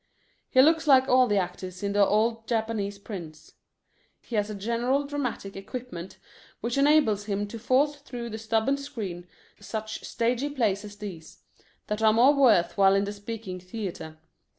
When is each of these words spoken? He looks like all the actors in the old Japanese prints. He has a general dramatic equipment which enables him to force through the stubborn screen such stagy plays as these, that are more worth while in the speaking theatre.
He 0.49 0.59
looks 0.63 0.87
like 0.87 1.07
all 1.07 1.27
the 1.27 1.37
actors 1.37 1.83
in 1.83 1.93
the 1.93 2.03
old 2.03 2.47
Japanese 2.47 2.97
prints. 2.97 3.53
He 4.23 4.35
has 4.35 4.49
a 4.49 4.55
general 4.55 5.03
dramatic 5.05 5.55
equipment 5.55 6.17
which 6.59 6.75
enables 6.75 7.25
him 7.25 7.45
to 7.49 7.59
force 7.59 7.97
through 7.97 8.31
the 8.31 8.39
stubborn 8.39 8.77
screen 8.77 9.27
such 9.59 10.03
stagy 10.03 10.49
plays 10.49 10.83
as 10.83 10.95
these, 10.97 11.43
that 11.85 12.01
are 12.01 12.13
more 12.13 12.33
worth 12.33 12.79
while 12.79 12.95
in 12.95 13.03
the 13.03 13.13
speaking 13.13 13.59
theatre. 13.59 14.17